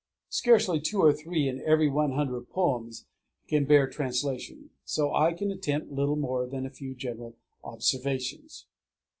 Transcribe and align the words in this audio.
Scarcely 0.29 0.79
two 0.79 0.99
or 0.99 1.13
three 1.13 1.47
in 1.47 1.61
every 1.63 1.87
one 1.87 2.13
hundred 2.13 2.49
poems 2.49 3.05
can 3.47 3.65
bear 3.65 3.87
translation. 3.87 4.71
So 4.83 5.13
I 5.13 5.31
can 5.33 5.51
attempt 5.51 5.91
little 5.91 6.15
more 6.15 6.47
than 6.47 6.65
a 6.65 6.71
few 6.71 6.95
general 6.95 7.35
observations. 7.63 8.65